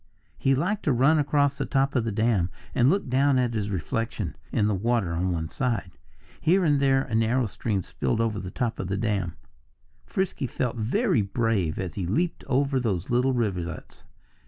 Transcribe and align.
He 0.39 0.55
liked 0.55 0.81
to 0.85 0.91
run 0.91 1.19
across 1.19 1.59
the 1.59 1.65
top 1.67 1.95
of 1.95 2.05
the 2.05 2.11
dam 2.11 2.49
and 2.73 2.89
look 2.89 3.07
down 3.07 3.37
at 3.37 3.53
his 3.53 3.69
reflection 3.69 4.35
in 4.51 4.65
the 4.65 4.73
water 4.73 5.13
on 5.13 5.31
one 5.31 5.47
side. 5.47 5.91
Here 6.39 6.65
and 6.65 6.79
there 6.79 7.03
a 7.03 7.13
narrow 7.13 7.45
stream 7.45 7.83
spilled 7.83 8.19
over 8.19 8.39
the 8.39 8.49
top 8.49 8.79
of 8.79 8.87
the 8.87 8.97
dam. 8.97 9.35
Frisky 10.07 10.47
felt 10.47 10.75
very 10.75 11.21
brave 11.21 11.77
as 11.77 11.93
he 11.93 12.07
leaped 12.07 12.43
over 12.47 12.79
those 12.79 13.11
little 13.11 13.33
rivulets. 13.33 14.03